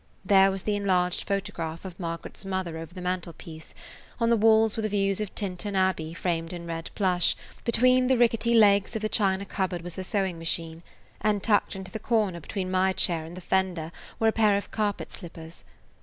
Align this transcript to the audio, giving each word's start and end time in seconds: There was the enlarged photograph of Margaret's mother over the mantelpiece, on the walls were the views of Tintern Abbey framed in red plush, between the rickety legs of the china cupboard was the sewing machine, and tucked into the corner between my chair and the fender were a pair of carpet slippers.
There 0.25 0.49
was 0.49 0.63
the 0.63 0.75
enlarged 0.75 1.27
photograph 1.27 1.85
of 1.85 1.99
Margaret's 1.99 2.43
mother 2.43 2.75
over 2.79 2.91
the 2.91 3.03
mantelpiece, 3.03 3.75
on 4.19 4.31
the 4.31 4.35
walls 4.35 4.75
were 4.75 4.81
the 4.81 4.89
views 4.89 5.21
of 5.21 5.35
Tintern 5.35 5.75
Abbey 5.75 6.11
framed 6.15 6.53
in 6.53 6.65
red 6.65 6.89
plush, 6.95 7.35
between 7.63 8.07
the 8.07 8.17
rickety 8.17 8.55
legs 8.55 8.95
of 8.95 9.03
the 9.03 9.09
china 9.09 9.45
cupboard 9.45 9.83
was 9.83 9.93
the 9.93 10.03
sewing 10.03 10.39
machine, 10.39 10.81
and 11.21 11.43
tucked 11.43 11.75
into 11.75 11.91
the 11.91 11.99
corner 11.99 12.39
between 12.39 12.71
my 12.71 12.93
chair 12.93 13.25
and 13.25 13.37
the 13.37 13.41
fender 13.41 13.91
were 14.19 14.27
a 14.29 14.31
pair 14.31 14.57
of 14.57 14.71
carpet 14.71 15.11
slippers. 15.11 15.63